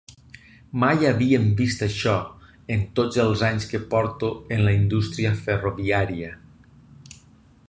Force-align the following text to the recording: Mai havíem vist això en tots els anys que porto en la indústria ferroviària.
Mai 0.83 1.03
havíem 1.09 1.45
vist 1.59 1.83
això 1.89 2.15
en 2.77 2.83
tots 3.01 3.21
els 3.27 3.45
anys 3.51 3.69
que 3.75 3.83
porto 3.95 4.33
en 4.57 4.67
la 4.69 4.75
indústria 4.81 5.39
ferroviària. 5.47 6.37